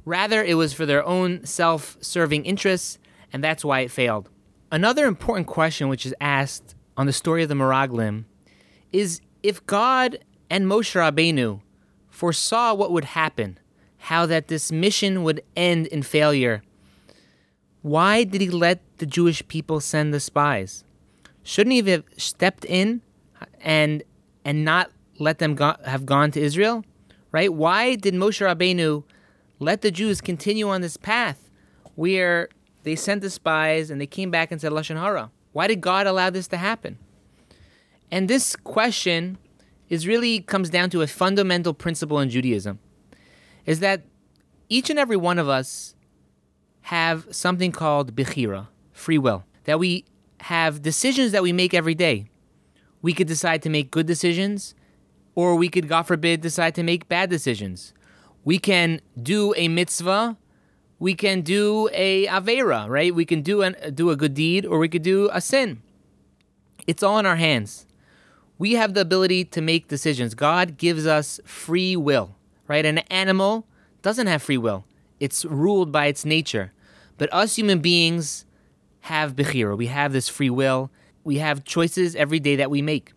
Rather, 0.05 0.45
it 0.45 0.59
was 0.59 0.75
for 0.75 0.85
their 0.85 1.03
own 1.07 1.47
self 1.47 1.97
serving 2.03 2.45
interests, 2.45 2.99
and 3.33 3.43
that's 3.43 3.65
why 3.65 3.81
it 3.81 3.91
failed. 3.91 4.29
Another 4.71 5.07
important 5.07 5.47
question 5.47 5.89
which 5.89 6.05
is 6.05 6.15
asked 6.21 6.75
on 6.99 7.07
the 7.07 7.15
story 7.15 7.43
of 7.43 7.49
the 7.49 7.55
Meraglim 7.55 8.25
is 8.93 9.23
if 9.43 9.65
God 9.65 10.19
and 10.51 10.67
Moshe 10.67 10.95
Rabbeinu 11.01 11.63
foresaw 12.11 12.75
what 12.75 12.93
would 12.93 13.05
happen, 13.07 13.59
how 13.97 14.27
that 14.27 14.49
this 14.49 14.71
mission 14.71 15.23
would 15.23 15.43
end 15.57 15.87
in 15.87 16.03
failure, 16.03 16.63
why 17.81 18.23
did 18.23 18.43
he 18.43 18.51
let 18.51 18.83
the 18.99 19.07
Jewish 19.07 19.49
people 19.49 19.81
send 19.81 20.13
the 20.13 20.21
spies? 20.21 20.85
Shouldn't 21.43 21.73
he 21.73 21.91
have 21.91 22.05
stepped 22.19 22.67
in 22.67 23.01
and 23.63 24.03
and 24.45 24.65
not 24.65 24.91
let 25.19 25.39
them 25.39 25.55
go- 25.55 25.77
have 25.85 26.07
gone 26.07 26.31
to 26.33 26.41
Israel? 26.41 26.85
Right? 27.31 27.53
Why 27.53 27.95
did 27.95 28.15
Moshe 28.15 28.45
Rabbeinu 28.45 29.05
let 29.59 29.81
the 29.81 29.91
Jews 29.91 30.21
continue 30.21 30.69
on 30.69 30.81
this 30.81 30.97
path 30.97 31.49
where 31.95 32.49
they 32.83 32.97
sent 32.97 33.23
the 33.23 33.31
spies 33.31 33.91
and 33.91 34.01
they 34.01 34.07
came 34.07 34.31
back 34.31 34.53
and 34.53 34.61
said 34.61 34.73
lashon 34.73 34.99
hara? 34.99 35.31
Why 35.53 35.67
did 35.67 35.81
God 35.81 36.07
allow 36.07 36.31
this 36.31 36.49
to 36.49 36.57
happen? 36.57 36.99
And 38.11 38.29
this 38.29 38.57
question 38.57 39.39
is 39.89 40.07
really 40.07 40.41
comes 40.41 40.71
down 40.71 40.91
to 40.91 41.03
a 41.03 41.07
fundamental 41.07 41.75
principle 41.75 42.19
in 42.19 42.29
Judaism, 42.31 42.79
is 43.67 43.81
that 43.81 44.03
each 44.69 44.91
and 44.91 44.99
every 44.99 45.17
one 45.17 45.39
of 45.39 45.49
us 45.49 45.95
have 46.83 47.27
something 47.31 47.73
called 47.73 48.15
bechira, 48.17 48.69
free 48.93 49.19
will, 49.19 49.45
that 49.65 49.79
we 49.79 50.05
have 50.41 50.83
decisions 50.83 51.33
that 51.33 51.43
we 51.43 51.53
make 51.53 51.73
every 51.73 51.95
day. 51.95 52.29
We 53.03 53.13
could 53.13 53.27
decide 53.27 53.63
to 53.63 53.69
make 53.69 53.91
good 53.91 54.07
decisions, 54.07 54.75
or 55.35 55.57
we 55.57 55.69
could, 55.69 55.89
God 55.89 56.05
forbid, 56.05 56.41
decide 56.41 56.75
to 56.77 56.83
make 56.83 57.09
bad 57.09 57.29
decisions. 57.29 57.93
We 58.45 58.59
can 58.59 59.01
do 59.21 59.55
a 59.57 59.69
mitzvah, 59.69 60.37
we 60.99 61.15
can 61.15 61.41
do 61.41 61.89
a 61.93 62.27
avera, 62.27 62.89
right? 62.89 63.13
We 63.13 63.25
can 63.25 63.43
do 63.43 63.63
an, 63.63 63.75
do 63.93 64.11
a 64.11 64.17
good 64.17 64.35
deed, 64.35 64.65
or 64.65 64.79
we 64.79 64.89
could 64.89 65.03
do 65.03 65.29
a 65.33 65.41
sin. 65.41 65.83
It's 66.87 67.03
all 67.03 67.19
in 67.19 67.27
our 67.27 67.37
hands. 67.37 67.87
We 68.57 68.75
have 68.75 68.95
the 68.95 69.01
ability 69.01 69.47
to 69.47 69.61
make 69.61 69.89
decisions. 69.89 70.37
God 70.37 70.77
gives 70.77 71.05
us 71.05 71.41
free 71.45 71.97
will, 71.97 72.37
right? 72.69 72.85
An 72.85 72.99
animal 72.99 73.67
doesn't 74.03 74.29
have 74.29 74.43
free 74.43 74.59
will. 74.59 74.85
It's 75.19 75.45
ruled 75.45 75.91
by 75.91 76.07
its 76.07 76.25
nature. 76.25 76.73
But 77.19 77.33
us 77.33 77.57
human 77.57 77.81
beings 77.81 78.45
have 79.01 79.35
bechira. 79.35 79.77
We 79.77 79.87
have 79.87 80.13
this 80.13 80.29
free 80.29 80.51
will. 80.51 80.91
We 81.25 81.39
have 81.39 81.65
choices 81.65 82.17
every 82.17 82.41
day 82.41 82.57
that 82.57 82.71
we 82.71 82.83
make. 82.83 83.13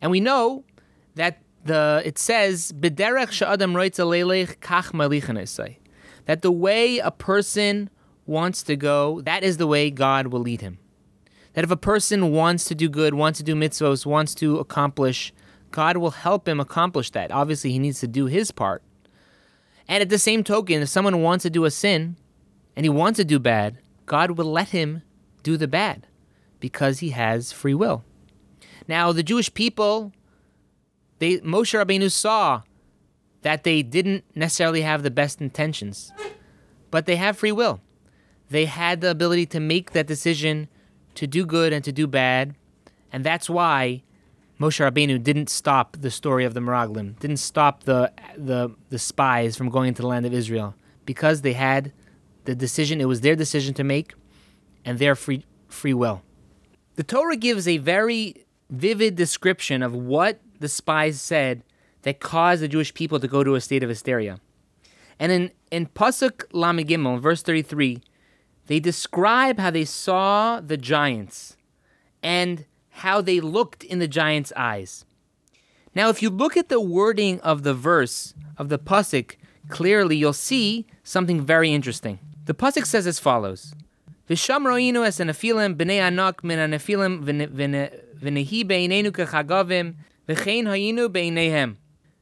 And 0.00 0.10
we 0.10 0.20
know 0.20 0.64
that 1.14 1.42
the 1.64 2.02
it 2.04 2.18
says 2.18 2.72
she'adam 2.82 3.74
kach 3.74 5.76
that 6.26 6.42
the 6.42 6.52
way 6.52 6.98
a 6.98 7.10
person 7.10 7.90
wants 8.26 8.62
to 8.62 8.76
go, 8.76 9.20
that 9.22 9.42
is 9.42 9.56
the 9.56 9.66
way 9.66 9.90
God 9.90 10.28
will 10.28 10.40
lead 10.40 10.60
him. 10.60 10.78
That 11.54 11.64
if 11.64 11.70
a 11.70 11.76
person 11.76 12.30
wants 12.30 12.64
to 12.66 12.74
do 12.74 12.88
good, 12.88 13.14
wants 13.14 13.38
to 13.38 13.42
do 13.42 13.54
mitzvos, 13.54 14.06
wants 14.06 14.34
to 14.36 14.58
accomplish, 14.58 15.32
God 15.72 15.96
will 15.96 16.12
help 16.12 16.46
him 16.46 16.60
accomplish 16.60 17.10
that. 17.10 17.32
Obviously, 17.32 17.72
he 17.72 17.78
needs 17.78 17.98
to 18.00 18.06
do 18.06 18.26
his 18.26 18.52
part. 18.52 18.82
And 19.88 20.02
at 20.02 20.08
the 20.08 20.18
same 20.18 20.44
token, 20.44 20.82
if 20.82 20.88
someone 20.88 21.22
wants 21.22 21.42
to 21.42 21.50
do 21.50 21.64
a 21.64 21.70
sin 21.70 22.16
and 22.76 22.84
he 22.84 22.90
wants 22.90 23.16
to 23.16 23.24
do 23.24 23.40
bad, 23.40 23.78
God 24.06 24.32
will 24.32 24.52
let 24.52 24.68
him 24.68 25.02
do 25.42 25.56
the 25.56 25.66
bad 25.66 26.06
because 26.60 27.00
he 27.00 27.10
has 27.10 27.52
free 27.52 27.74
will. 27.74 28.04
Now, 28.86 29.12
the 29.12 29.22
Jewish 29.22 29.52
people, 29.52 30.12
they 31.18 31.38
Moshe 31.38 31.74
Rabbeinu 31.78 32.10
saw 32.10 32.62
that 33.42 33.64
they 33.64 33.82
didn't 33.82 34.24
necessarily 34.34 34.82
have 34.82 35.02
the 35.02 35.10
best 35.10 35.40
intentions, 35.40 36.12
but 36.90 37.06
they 37.06 37.16
have 37.16 37.38
free 37.38 37.52
will. 37.52 37.80
They 38.50 38.66
had 38.66 39.00
the 39.00 39.10
ability 39.10 39.46
to 39.46 39.60
make 39.60 39.92
that 39.92 40.06
decision 40.06 40.68
to 41.14 41.26
do 41.26 41.46
good 41.46 41.72
and 41.72 41.84
to 41.84 41.92
do 41.92 42.06
bad, 42.06 42.54
and 43.12 43.24
that's 43.24 43.48
why 43.48 44.02
Moshe 44.60 44.78
Rabbeinu 44.84 45.22
didn't 45.22 45.48
stop 45.48 45.96
the 46.00 46.10
story 46.10 46.44
of 46.44 46.52
the 46.52 46.60
Meraglim, 46.60 47.18
didn't 47.18 47.38
stop 47.38 47.84
the 47.84 48.12
the 48.36 48.74
the 48.90 48.98
spies 48.98 49.56
from 49.56 49.70
going 49.70 49.88
into 49.88 50.02
the 50.02 50.08
land 50.08 50.26
of 50.26 50.34
Israel 50.34 50.74
because 51.06 51.40
they 51.42 51.54
had 51.54 51.92
the 52.44 52.54
decision. 52.54 53.00
It 53.00 53.06
was 53.06 53.22
their 53.22 53.36
decision 53.36 53.72
to 53.74 53.84
make, 53.84 54.14
and 54.84 54.98
their 54.98 55.14
free 55.14 55.46
free 55.68 55.94
will. 55.94 56.22
The 56.96 57.04
Torah 57.04 57.36
gives 57.36 57.66
a 57.68 57.78
very 57.78 58.46
vivid 58.68 59.16
description 59.16 59.82
of 59.82 59.94
what 59.94 60.40
the 60.58 60.68
spies 60.68 61.20
said 61.20 61.62
that 62.02 62.20
caused 62.20 62.62
the 62.62 62.68
Jewish 62.68 62.94
people 62.94 63.20
to 63.20 63.28
go 63.28 63.44
to 63.44 63.54
a 63.54 63.60
state 63.60 63.82
of 63.82 63.88
hysteria. 63.88 64.40
And 65.18 65.30
in, 65.32 65.50
in 65.70 65.86
Pasuk 65.86 66.44
Lamed 66.52 66.88
Gimmel, 66.88 67.20
verse 67.20 67.42
33, 67.42 68.02
they 68.66 68.80
describe 68.80 69.58
how 69.58 69.70
they 69.70 69.84
saw 69.84 70.60
the 70.60 70.76
giants 70.76 71.56
and 72.22 72.64
how 72.90 73.20
they 73.20 73.40
looked 73.40 73.84
in 73.84 73.98
the 73.98 74.08
giants' 74.08 74.52
eyes. 74.56 75.04
Now, 75.94 76.08
if 76.08 76.22
you 76.22 76.30
look 76.30 76.56
at 76.56 76.68
the 76.68 76.80
wording 76.80 77.40
of 77.40 77.62
the 77.62 77.74
verse 77.74 78.34
of 78.56 78.68
the 78.68 78.78
Pasuk 78.78 79.36
clearly, 79.68 80.16
you'll 80.16 80.32
see 80.32 80.86
something 81.02 81.44
very 81.44 81.72
interesting. 81.72 82.18
The 82.44 82.54
Pasuk 82.54 82.86
says 82.86 83.06
as 83.06 83.18
follows 83.18 83.74
V'sham 84.30 84.62
ro'inu 84.62 85.04
es 85.04 85.18
b'nei 85.18 86.00
anak 86.00 86.44
min 86.44 86.58
nefilim 86.70 87.24
v'nehi 87.24 88.64
be'inenu 88.64 89.10
kechagavim 89.10 89.96
v'chein 90.28 90.66
hayinu 90.66 91.08
be'ineihem. 91.08 91.74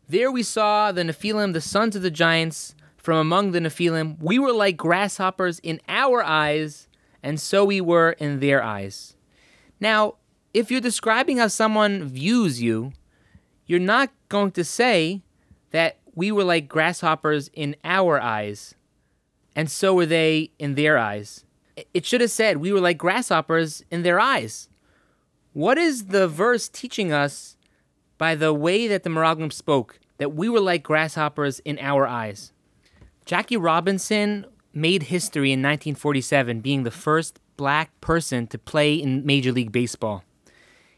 There 0.09 0.33
we 0.33 0.43
saw 0.43 0.91
the 0.91 1.03
Nephilim, 1.03 1.53
the 1.53 1.61
sons 1.61 1.95
of 1.97 2.01
the 2.01 2.11
giants, 2.11 2.75
from 2.97 3.19
among 3.19 3.51
the 3.51 3.59
Nephilim. 3.59 4.17
We 4.23 4.39
were 4.39 4.55
like 4.55 4.79
grasshoppers 4.79 5.59
in 5.59 5.83
our 5.87 6.23
eyes, 6.23 6.89
and 7.23 7.39
so 7.39 7.67
we 7.67 7.83
were 7.83 8.13
in 8.13 8.41
their 8.41 8.63
eyes. 8.63 9.15
Now, 9.79 10.15
if 10.55 10.71
you're 10.71 10.81
describing 10.81 11.37
how 11.37 11.49
someone 11.49 12.05
views 12.05 12.63
you, 12.63 12.95
you're 13.67 13.81
not 13.81 14.11
going 14.31 14.53
to 14.53 14.65
say 14.65 15.21
that 15.73 15.99
we 16.15 16.33
were 16.33 16.45
like 16.45 16.69
grasshoppers 16.69 17.51
in 17.53 17.77
our 17.85 18.19
eyes, 18.19 18.75
and 19.55 19.71
so 19.71 19.93
were 19.93 20.07
they 20.07 20.53
in 20.59 20.75
their 20.75 20.97
eyes 20.97 21.45
it 21.95 22.07
should 22.07 22.21
have 22.21 22.31
said 22.31 22.59
we 22.59 22.73
were 22.73 22.81
like 22.81 22.99
grasshoppers 22.99 23.83
in 23.91 24.03
their 24.03 24.21
eyes. 24.21 24.69
What 25.53 25.79
is 25.79 26.07
the 26.07 26.29
verse 26.29 26.69
teaching 26.69 27.13
us 27.13 27.57
by 28.17 28.35
the 28.35 28.53
way 28.53 28.87
that 28.87 29.03
the 29.03 29.11
Meraglim 29.11 29.53
spoke? 29.53 29.99
That 30.19 30.35
we 30.35 30.49
were 30.49 30.61
like 30.61 30.83
grasshoppers 30.83 31.61
in 31.61 31.79
our 31.79 32.07
eyes. 32.07 32.53
Jackie 33.25 33.57
Robinson 33.57 34.47
made 34.73 35.05
history 35.05 35.53
in 35.53 35.61
1947, 35.61 36.61
being 36.61 36.83
the 36.83 36.91
first 36.91 37.39
black 37.57 37.99
person 38.01 38.47
to 38.49 38.59
play 38.59 38.95
in 38.95 39.27
Major 39.27 39.53
League 39.53 39.73
Baseball. 39.73 40.25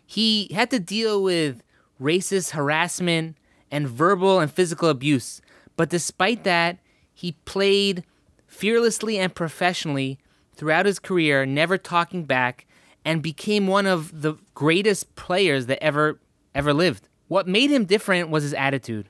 He 0.06 0.48
had 0.52 0.70
to 0.70 0.78
deal 0.78 1.22
with 1.22 1.62
racist 2.00 2.50
harassment 2.50 3.36
and 3.70 3.88
verbal 3.88 4.40
and 4.40 4.50
physical 4.50 4.88
abuse, 4.88 5.40
but 5.76 5.90
despite 5.90 6.44
that, 6.44 6.78
he 7.12 7.32
played 7.44 8.04
fearlessly 8.46 9.18
and 9.18 9.34
professionally 9.34 10.18
throughout 10.60 10.84
his 10.84 10.98
career, 10.98 11.46
never 11.46 11.78
talking 11.78 12.24
back, 12.24 12.66
and 13.02 13.22
became 13.22 13.66
one 13.66 13.86
of 13.86 14.20
the 14.20 14.34
greatest 14.54 15.16
players 15.16 15.64
that 15.64 15.82
ever 15.82 16.20
ever 16.54 16.74
lived. 16.74 17.08
What 17.28 17.48
made 17.48 17.70
him 17.70 17.86
different 17.86 18.28
was 18.28 18.42
his 18.42 18.52
attitude. 18.52 19.08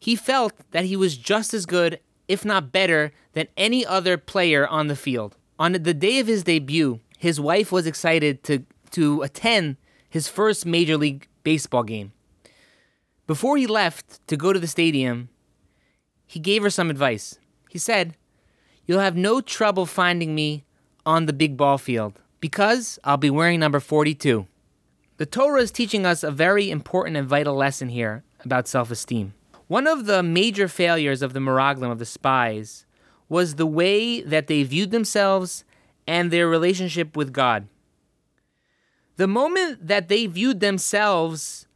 He 0.00 0.16
felt 0.16 0.52
that 0.72 0.86
he 0.86 0.96
was 0.96 1.16
just 1.16 1.54
as 1.54 1.64
good, 1.64 2.00
if 2.26 2.44
not 2.44 2.72
better, 2.72 3.12
than 3.34 3.46
any 3.56 3.86
other 3.86 4.18
player 4.18 4.66
on 4.66 4.88
the 4.88 4.96
field. 4.96 5.36
On 5.60 5.72
the 5.72 5.94
day 5.94 6.18
of 6.18 6.26
his 6.26 6.42
debut, 6.42 6.98
his 7.18 7.38
wife 7.38 7.70
was 7.70 7.86
excited 7.86 8.42
to, 8.44 8.64
to 8.90 9.22
attend 9.22 9.76
his 10.08 10.26
first 10.26 10.66
Major 10.66 10.96
League 10.96 11.28
Baseball 11.44 11.84
game. 11.84 12.10
Before 13.28 13.56
he 13.56 13.68
left 13.68 14.26
to 14.26 14.36
go 14.36 14.52
to 14.52 14.58
the 14.58 14.66
stadium, 14.66 15.28
he 16.26 16.40
gave 16.40 16.64
her 16.64 16.70
some 16.70 16.90
advice. 16.90 17.38
He 17.68 17.78
said, 17.78 18.16
You'll 18.86 18.98
have 18.98 19.16
no 19.16 19.40
trouble 19.40 19.86
finding 19.86 20.34
me 20.34 20.64
on 21.04 21.26
the 21.26 21.32
big 21.32 21.56
ball 21.56 21.78
field 21.78 22.18
because 22.40 22.98
I'll 23.04 23.16
be 23.16 23.30
wearing 23.30 23.60
number 23.60 23.80
42. 23.80 24.46
The 25.18 25.26
Torah 25.26 25.60
is 25.60 25.70
teaching 25.70 26.06
us 26.06 26.22
a 26.22 26.30
very 26.30 26.70
important 26.70 27.16
and 27.16 27.28
vital 27.28 27.54
lesson 27.54 27.90
here 27.90 28.24
about 28.44 28.68
self 28.68 28.90
esteem. 28.90 29.34
One 29.68 29.86
of 29.86 30.06
the 30.06 30.22
major 30.22 30.66
failures 30.66 31.22
of 31.22 31.32
the 31.32 31.40
Meraglim, 31.40 31.92
of 31.92 31.98
the 31.98 32.06
spies, 32.06 32.86
was 33.28 33.54
the 33.54 33.66
way 33.66 34.20
that 34.22 34.46
they 34.46 34.62
viewed 34.62 34.90
themselves 34.90 35.64
and 36.06 36.30
their 36.30 36.48
relationship 36.48 37.16
with 37.16 37.32
God. 37.32 37.68
The 39.16 39.28
moment 39.28 39.86
that 39.86 40.08
they 40.08 40.26
viewed 40.26 40.60
themselves 40.60 41.66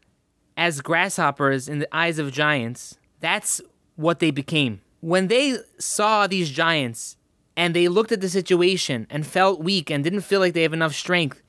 as 0.57 0.81
grasshoppers 0.81 1.69
in 1.69 1.79
the 1.79 1.97
eyes 1.97 2.19
of 2.19 2.33
giants, 2.33 2.97
that's 3.21 3.61
what 3.97 4.19
they 4.19 4.31
became. 4.31 4.81
When 5.01 5.29
they 5.29 5.59
saw 5.79 6.27
these 6.27 6.51
giants 6.51 7.17
and 7.57 7.75
they 7.75 7.89
looked 7.89 8.13
at 8.13 8.21
the 8.21 8.29
situation 8.29 9.07
and 9.11 9.27
felt 9.27 9.61
weak 9.63 9.91
and 9.91 10.03
didn't 10.03 10.23
feel 10.23 10.41
like 10.41 10.55
they 10.55 10.63
have 10.63 10.73
enough 10.73 10.95
strength, 10.95 11.43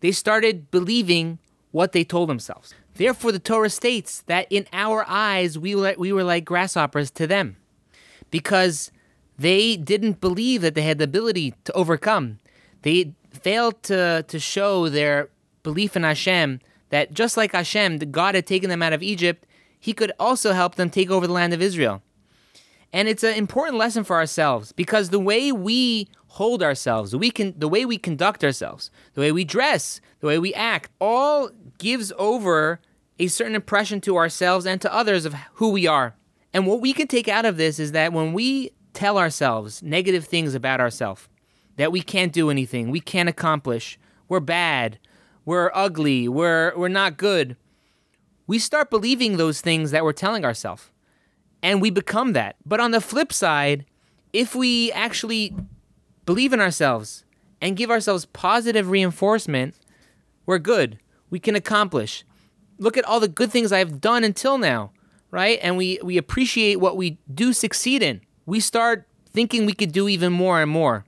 They 0.00 0.12
started 0.12 0.70
believing 0.70 1.38
what 1.70 1.92
they 1.92 2.04
told 2.04 2.28
themselves. 2.28 2.74
Therefore, 2.94 3.32
the 3.32 3.38
Torah 3.38 3.70
states 3.70 4.22
that 4.26 4.46
in 4.50 4.66
our 4.72 5.04
eyes, 5.08 5.58
we 5.58 5.74
were, 5.74 5.94
we 5.96 6.12
were 6.12 6.24
like 6.24 6.44
grasshoppers 6.44 7.10
to 7.12 7.26
them 7.26 7.56
because 8.30 8.90
they 9.38 9.76
didn't 9.76 10.20
believe 10.20 10.60
that 10.62 10.74
they 10.74 10.82
had 10.82 10.98
the 10.98 11.04
ability 11.04 11.54
to 11.64 11.72
overcome. 11.72 12.40
They 12.82 13.14
failed 13.30 13.82
to, 13.84 14.24
to 14.26 14.38
show 14.38 14.88
their 14.88 15.28
belief 15.62 15.96
in 15.96 16.02
Hashem 16.02 16.60
that 16.90 17.14
just 17.14 17.36
like 17.36 17.52
Hashem, 17.52 17.98
the 17.98 18.06
God 18.06 18.34
had 18.34 18.46
taken 18.46 18.68
them 18.68 18.82
out 18.82 18.92
of 18.92 19.02
Egypt, 19.02 19.46
he 19.80 19.92
could 19.92 20.12
also 20.18 20.52
help 20.52 20.74
them 20.74 20.90
take 20.90 21.10
over 21.10 21.26
the 21.26 21.32
land 21.32 21.54
of 21.54 21.62
Israel. 21.62 22.02
And 22.92 23.08
it's 23.08 23.24
an 23.24 23.34
important 23.34 23.78
lesson 23.78 24.04
for 24.04 24.16
ourselves 24.16 24.72
because 24.72 25.08
the 25.08 25.18
way 25.18 25.50
we 25.50 26.08
hold 26.28 26.62
ourselves, 26.62 27.16
we 27.16 27.30
can, 27.30 27.54
the 27.56 27.68
way 27.68 27.84
we 27.84 27.96
conduct 27.96 28.44
ourselves, 28.44 28.90
the 29.14 29.22
way 29.22 29.32
we 29.32 29.44
dress, 29.44 30.00
the 30.20 30.26
way 30.26 30.38
we 30.38 30.52
act, 30.54 30.90
all 31.00 31.50
gives 31.78 32.12
over 32.18 32.80
a 33.18 33.28
certain 33.28 33.54
impression 33.54 34.00
to 34.02 34.16
ourselves 34.16 34.66
and 34.66 34.80
to 34.80 34.92
others 34.92 35.24
of 35.24 35.34
who 35.54 35.70
we 35.70 35.86
are. 35.86 36.14
And 36.52 36.66
what 36.66 36.80
we 36.80 36.92
can 36.92 37.06
take 37.06 37.28
out 37.28 37.46
of 37.46 37.56
this 37.56 37.78
is 37.78 37.92
that 37.92 38.12
when 38.12 38.32
we 38.34 38.72
tell 38.92 39.16
ourselves 39.16 39.82
negative 39.82 40.24
things 40.24 40.54
about 40.54 40.80
ourselves, 40.80 41.28
that 41.76 41.92
we 41.92 42.02
can't 42.02 42.32
do 42.32 42.50
anything, 42.50 42.90
we 42.90 43.00
can't 43.00 43.28
accomplish, 43.28 43.98
we're 44.28 44.40
bad, 44.40 44.98
we're 45.46 45.70
ugly, 45.74 46.28
we're, 46.28 46.76
we're 46.76 46.88
not 46.88 47.16
good, 47.16 47.56
we 48.46 48.58
start 48.58 48.90
believing 48.90 49.36
those 49.36 49.62
things 49.62 49.92
that 49.92 50.04
we're 50.04 50.12
telling 50.12 50.44
ourselves 50.44 50.90
and 51.62 51.80
we 51.80 51.90
become 51.90 52.32
that. 52.32 52.56
But 52.66 52.80
on 52.80 52.90
the 52.90 53.00
flip 53.00 53.32
side, 53.32 53.86
if 54.32 54.54
we 54.54 54.90
actually 54.92 55.54
believe 56.26 56.52
in 56.52 56.60
ourselves 56.60 57.24
and 57.60 57.76
give 57.76 57.90
ourselves 57.90 58.24
positive 58.26 58.90
reinforcement, 58.90 59.74
we're 60.46 60.58
good. 60.58 60.98
We 61.30 61.38
can 61.38 61.54
accomplish. 61.54 62.24
Look 62.78 62.96
at 62.96 63.04
all 63.04 63.20
the 63.20 63.28
good 63.28 63.50
things 63.50 63.72
I've 63.72 64.00
done 64.00 64.24
until 64.24 64.58
now, 64.58 64.92
right? 65.30 65.58
And 65.62 65.76
we, 65.76 65.98
we 66.02 66.16
appreciate 66.16 66.80
what 66.80 66.96
we 66.96 67.18
do 67.32 67.52
succeed 67.52 68.02
in. 68.02 68.20
We 68.44 68.60
start 68.60 69.06
thinking 69.30 69.64
we 69.64 69.72
could 69.72 69.92
do 69.92 70.08
even 70.08 70.32
more 70.32 70.60
and 70.60 70.70
more. 70.70 71.04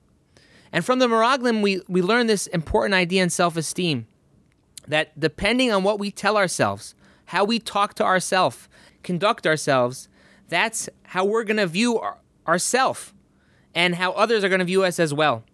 And 0.72 0.84
from 0.84 0.98
the 0.98 1.06
Miraglim, 1.06 1.62
we, 1.62 1.82
we 1.88 2.02
learn 2.02 2.26
this 2.26 2.46
important 2.48 2.94
idea 2.94 3.22
in 3.22 3.30
self 3.30 3.56
esteem 3.56 4.06
that 4.86 5.18
depending 5.18 5.72
on 5.72 5.82
what 5.82 5.98
we 5.98 6.10
tell 6.10 6.36
ourselves, 6.36 6.94
how 7.26 7.44
we 7.44 7.58
talk 7.58 7.94
to 7.94 8.04
ourselves, 8.04 8.68
conduct 9.02 9.46
ourselves, 9.46 10.08
that's 10.54 10.88
how 11.02 11.24
we're 11.24 11.44
going 11.44 11.56
to 11.56 11.66
view 11.66 11.98
our, 11.98 12.18
ourselves 12.46 13.12
and 13.74 13.96
how 13.96 14.12
others 14.12 14.44
are 14.44 14.48
going 14.48 14.60
to 14.60 14.64
view 14.64 14.84
us 14.84 15.00
as 15.00 15.12
well. 15.12 15.44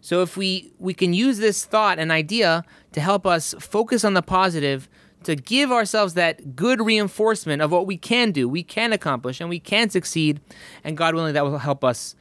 So 0.00 0.22
if 0.22 0.36
we 0.36 0.72
we 0.78 0.94
can 0.94 1.12
use 1.12 1.38
this 1.38 1.64
thought 1.64 1.98
and 1.98 2.12
idea 2.12 2.64
to 2.92 3.00
help 3.00 3.26
us 3.26 3.54
focus 3.58 4.04
on 4.04 4.14
the 4.14 4.22
positive, 4.22 4.88
to 5.24 5.34
give 5.34 5.72
ourselves 5.72 6.14
that 6.14 6.54
good 6.54 6.80
reinforcement 6.80 7.62
of 7.62 7.72
what 7.72 7.86
we 7.86 7.96
can 7.96 8.30
do, 8.30 8.48
we 8.48 8.62
can 8.62 8.92
accomplish, 8.92 9.40
and 9.40 9.50
we 9.50 9.58
can 9.58 9.90
succeed, 9.90 10.40
and 10.84 10.96
God 10.96 11.14
willing, 11.14 11.34
that 11.34 11.44
will 11.44 11.58
help 11.58 11.82
us 11.84 12.14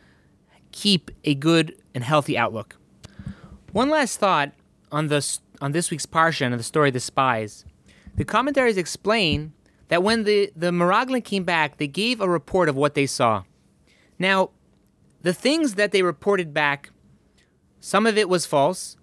keep 0.72 1.12
a 1.24 1.36
good 1.36 1.76
and 1.94 2.04
healthy 2.04 2.38
outlook. 2.38 2.78
One 3.72 3.90
last 3.90 4.20
thought 4.20 4.54
on 4.92 5.08
this 5.08 5.40
on 5.62 5.72
this 5.72 5.92
week's 5.92 6.06
parsha 6.06 6.46
and 6.46 6.56
the 6.56 6.64
story 6.64 6.90
of 6.90 6.94
the 6.94 7.00
spies. 7.00 7.66
The 8.16 8.26
commentaries 8.26 8.78
explain 8.78 9.54
that 9.90 10.04
when 10.04 10.24
the, 10.24 10.52
the 10.56 10.72
Miraglim 10.72 11.24
came 11.24 11.44
back, 11.44 11.78
they 11.78 11.88
gave 11.88 12.20
a 12.20 12.30
report 12.30 12.70
of 12.70 12.76
what 12.76 12.94
they 12.94 13.06
saw. 13.06 13.44
Now, 14.20 14.52
the 15.22 15.34
things 15.34 15.76
that 15.76 15.92
they 15.92 16.02
reported 16.02 16.54
back, 16.54 16.90
some 17.80 18.06
of 18.06 18.18
it 18.18 18.30
was 18.30 18.46
false, 18.46 18.98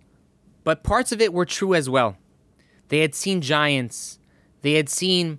but 0.62 0.83
parts 0.83 1.12
of 1.12 1.21
it 1.21 1.33
were 1.33 1.47
true 1.47 1.75
as 1.75 1.88
well. 1.88 2.17
They 2.88 3.00
had 3.00 3.14
seen 3.14 3.41
giants, 3.41 4.19
they 4.62 4.75
had 4.75 4.88
seen 4.88 5.38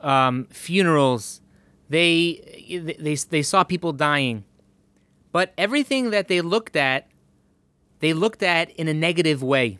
um, 0.00 0.46
funerals, 0.50 1.40
they, 1.88 2.96
they, 2.98 3.14
they 3.14 3.42
saw 3.42 3.64
people 3.64 3.92
dying. 3.92 4.44
But 5.32 5.52
everything 5.56 6.10
that 6.10 6.28
they 6.28 6.40
looked 6.40 6.76
at, 6.76 7.08
they 8.00 8.12
looked 8.12 8.42
at 8.42 8.70
in 8.70 8.88
a 8.88 8.94
negative 8.94 9.42
way. 9.42 9.78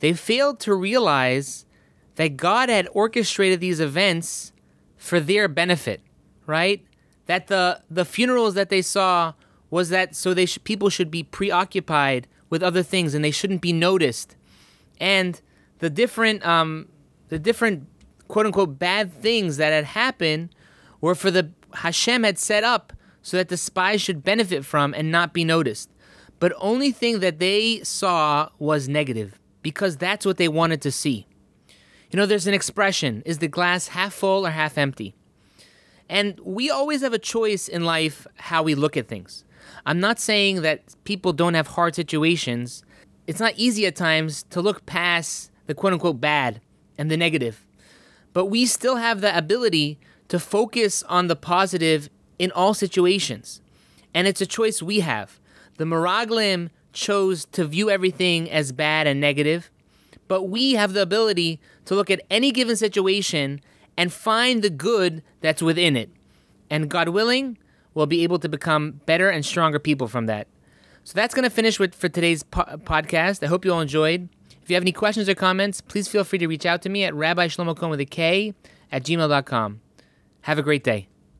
They 0.00 0.12
failed 0.12 0.60
to 0.60 0.74
realize 0.74 1.66
that 2.18 2.36
God 2.36 2.68
had 2.68 2.88
orchestrated 2.92 3.60
these 3.60 3.78
events 3.78 4.52
for 4.96 5.20
their 5.20 5.46
benefit, 5.46 6.00
right? 6.46 6.84
That 7.26 7.46
the 7.46 7.80
the 7.88 8.04
funerals 8.04 8.54
that 8.54 8.70
they 8.70 8.82
saw 8.82 9.34
was 9.70 9.90
that 9.90 10.16
so 10.16 10.34
they 10.34 10.46
sh- 10.46 10.58
people 10.64 10.90
should 10.90 11.12
be 11.12 11.22
preoccupied 11.22 12.26
with 12.50 12.60
other 12.60 12.82
things 12.82 13.14
and 13.14 13.24
they 13.24 13.30
shouldn't 13.30 13.60
be 13.60 13.72
noticed, 13.72 14.34
and 15.00 15.40
the 15.78 15.88
different 15.88 16.44
um, 16.44 16.88
the 17.28 17.38
different 17.38 17.86
quote 18.26 18.46
unquote 18.46 18.80
bad 18.80 19.12
things 19.12 19.56
that 19.58 19.72
had 19.72 19.84
happened 19.84 20.52
were 21.00 21.14
for 21.14 21.30
the 21.30 21.52
Hashem 21.72 22.24
had 22.24 22.36
set 22.36 22.64
up 22.64 22.92
so 23.22 23.36
that 23.36 23.48
the 23.48 23.56
spies 23.56 24.02
should 24.02 24.24
benefit 24.24 24.64
from 24.64 24.92
and 24.92 25.12
not 25.12 25.32
be 25.32 25.44
noticed. 25.44 25.88
But 26.40 26.52
only 26.58 26.90
thing 26.90 27.20
that 27.20 27.38
they 27.38 27.80
saw 27.84 28.48
was 28.58 28.88
negative 28.88 29.38
because 29.62 29.96
that's 29.96 30.26
what 30.26 30.36
they 30.36 30.48
wanted 30.48 30.82
to 30.82 30.90
see. 30.90 31.28
You 32.10 32.16
know, 32.16 32.26
there's 32.26 32.46
an 32.46 32.54
expression 32.54 33.22
is 33.26 33.38
the 33.38 33.48
glass 33.48 33.88
half 33.88 34.14
full 34.14 34.46
or 34.46 34.50
half 34.50 34.78
empty? 34.78 35.14
And 36.08 36.40
we 36.42 36.70
always 36.70 37.02
have 37.02 37.12
a 37.12 37.18
choice 37.18 37.68
in 37.68 37.84
life 37.84 38.26
how 38.36 38.62
we 38.62 38.74
look 38.74 38.96
at 38.96 39.08
things. 39.08 39.44
I'm 39.84 40.00
not 40.00 40.18
saying 40.18 40.62
that 40.62 40.82
people 41.04 41.32
don't 41.32 41.54
have 41.54 41.68
hard 41.68 41.94
situations. 41.94 42.82
It's 43.26 43.40
not 43.40 43.54
easy 43.56 43.86
at 43.86 43.94
times 43.94 44.44
to 44.50 44.62
look 44.62 44.86
past 44.86 45.50
the 45.66 45.74
quote 45.74 45.92
unquote 45.92 46.20
bad 46.20 46.62
and 46.96 47.10
the 47.10 47.16
negative. 47.16 47.66
But 48.32 48.46
we 48.46 48.64
still 48.64 48.96
have 48.96 49.20
the 49.20 49.36
ability 49.36 49.98
to 50.28 50.38
focus 50.38 51.02
on 51.04 51.26
the 51.26 51.36
positive 51.36 52.08
in 52.38 52.50
all 52.52 52.72
situations. 52.72 53.60
And 54.14 54.26
it's 54.26 54.40
a 54.40 54.46
choice 54.46 54.82
we 54.82 55.00
have. 55.00 55.38
The 55.76 55.84
Miraglim 55.84 56.70
chose 56.92 57.44
to 57.46 57.64
view 57.64 57.90
everything 57.90 58.50
as 58.50 58.72
bad 58.72 59.06
and 59.06 59.20
negative, 59.20 59.70
but 60.28 60.44
we 60.44 60.74
have 60.74 60.92
the 60.92 61.02
ability 61.02 61.60
to 61.86 61.94
look 61.94 62.10
at 62.10 62.20
any 62.30 62.52
given 62.52 62.76
situation 62.76 63.60
and 63.96 64.12
find 64.12 64.62
the 64.62 64.70
good 64.70 65.22
that's 65.40 65.62
within 65.62 65.96
it. 65.96 66.10
And 66.70 66.88
God 66.88 67.08
willing, 67.08 67.58
we'll 67.94 68.06
be 68.06 68.22
able 68.22 68.38
to 68.38 68.48
become 68.48 69.00
better 69.06 69.28
and 69.28 69.44
stronger 69.44 69.78
people 69.78 70.06
from 70.06 70.26
that. 70.26 70.46
So 71.04 71.14
that's 71.14 71.34
going 71.34 71.44
to 71.44 71.50
finish 71.50 71.80
with 71.80 71.94
for 71.94 72.08
today's 72.08 72.42
po- 72.42 72.78
podcast. 72.84 73.42
I 73.42 73.46
hope 73.46 73.64
you 73.64 73.72
all 73.72 73.80
enjoyed. 73.80 74.28
If 74.62 74.70
you 74.70 74.74
have 74.76 74.82
any 74.82 74.92
questions 74.92 75.28
or 75.28 75.34
comments, 75.34 75.80
please 75.80 76.06
feel 76.06 76.24
free 76.24 76.38
to 76.38 76.46
reach 76.46 76.66
out 76.66 76.82
to 76.82 76.90
me 76.90 77.04
at 77.04 77.14
Rabbi 77.14 77.48
Shlomo 77.48 77.74
Kohn 77.74 77.88
with 77.88 78.00
a 78.00 78.04
K 78.04 78.54
at 78.92 79.02
gmail.com. 79.02 79.80
Have 80.42 80.58
a 80.58 80.62
great 80.62 80.84
day. 80.84 81.08